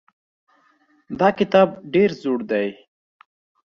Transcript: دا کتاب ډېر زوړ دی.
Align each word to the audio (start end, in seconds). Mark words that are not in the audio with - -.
دا 1.19 1.29
کتاب 1.39 1.69
ډېر 1.93 2.09
زوړ 2.21 2.39
دی. 2.51 2.67